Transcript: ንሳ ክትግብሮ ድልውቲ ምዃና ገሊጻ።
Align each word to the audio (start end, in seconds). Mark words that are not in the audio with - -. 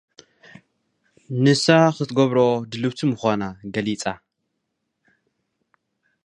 ንሳ 1.43 1.65
ክትግብሮ 1.95 2.37
ድልውቲ 2.71 2.99
ምዃና 3.09 3.41
ገሊጻ። 3.73 4.03